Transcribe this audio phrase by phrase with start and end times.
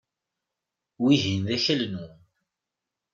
[1.01, 2.21] Wihin d akal-nwent.